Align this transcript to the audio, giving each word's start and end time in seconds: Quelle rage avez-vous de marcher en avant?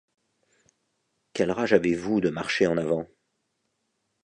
Quelle 1.33 1.51
rage 1.51 1.73
avez-vous 1.73 2.21
de 2.21 2.31
marcher 2.31 2.65
en 2.65 2.77
avant? 2.77 3.07